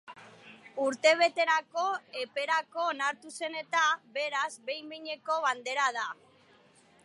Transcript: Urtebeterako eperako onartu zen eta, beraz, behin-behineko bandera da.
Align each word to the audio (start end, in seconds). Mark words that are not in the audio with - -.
Urtebeterako 0.85 1.83
eperako 2.23 2.85
onartu 2.93 3.35
zen 3.39 3.59
eta, 3.61 3.83
beraz, 4.17 4.49
behin-behineko 4.71 5.37
bandera 5.49 5.89
da. 6.01 6.11